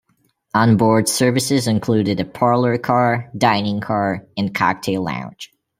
On-board 0.55 1.07
services 1.07 1.67
included 1.67 2.19
a 2.19 2.25
parlor 2.25 2.75
car, 2.79 3.29
dining 3.37 3.81
car, 3.81 4.25
and 4.35 4.51
cocktail 4.51 5.03
lounge. 5.03 5.53